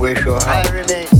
[0.00, 0.38] pressure go.
[0.38, 1.19] Pressure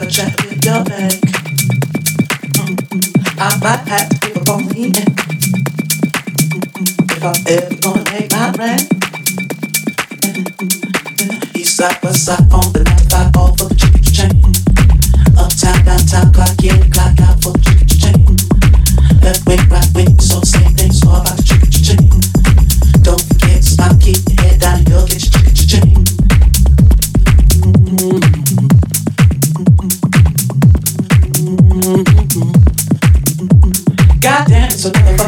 [0.00, 1.20] with your bank.
[3.38, 4.62] I might have to give up on
[7.10, 8.88] If I'm ever gonna make my rent.
[11.56, 14.42] East side, west side, on the night, five, all for the chicken chain.
[15.36, 17.81] Uptown, downtown, clock in, clock out for the chicken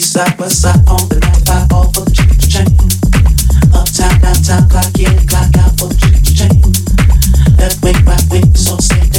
[0.00, 1.20] side, west side, on the
[1.92, 2.38] for the chicken
[4.70, 7.56] clock in, clock out for the chicken chain.
[7.58, 9.11] Left wing, right wing, so safe.